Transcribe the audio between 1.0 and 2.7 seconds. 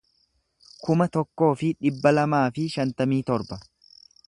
tokkoo fi dhibba lamaa fi